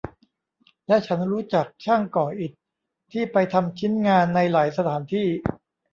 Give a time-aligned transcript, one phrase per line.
[0.87, 2.51] และฉันรู้จักช่างก่ออิฐ
[3.11, 5.27] ที่ไปทำชิ้นงานในหลายสถานที่